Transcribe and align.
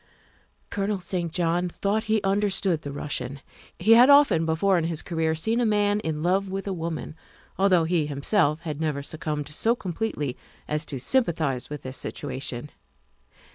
Colonel 0.71 0.97
St. 0.97 1.31
John 1.31 1.69
thought 1.69 2.05
he 2.05 2.23
understood 2.23 2.81
the 2.81 2.91
Russian. 2.91 3.39
He 3.77 3.91
had 3.91 4.09
often 4.09 4.47
before 4.47 4.79
in 4.79 4.85
his 4.85 5.03
career 5.03 5.35
seen 5.35 5.61
a 5.61 5.63
man 5.67 5.99
in 5.99 6.23
love 6.23 6.49
with 6.49 6.65
a 6.65 6.73
woman, 6.73 7.15
although 7.59 7.83
he, 7.83 8.07
himself, 8.07 8.61
had 8.61 8.81
never 8.81 9.03
suc 9.03 9.19
cumbed 9.21 9.49
so 9.49 9.75
completely 9.75 10.35
as 10.67 10.87
to 10.87 10.97
sympathize 10.97 11.69
with 11.69 11.81
ths 11.83 12.03
situa 12.03 12.41
tion. 12.41 12.71